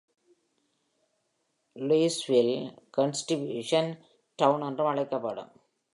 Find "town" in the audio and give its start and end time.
4.41-4.61